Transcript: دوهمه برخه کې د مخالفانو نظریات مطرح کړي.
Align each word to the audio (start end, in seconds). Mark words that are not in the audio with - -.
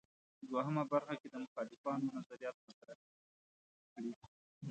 دوهمه 0.49 0.83
برخه 0.93 1.13
کې 1.21 1.27
د 1.31 1.35
مخالفانو 1.45 2.13
نظریات 2.17 2.55
مطرح 2.67 2.97
کړي. 3.05 3.05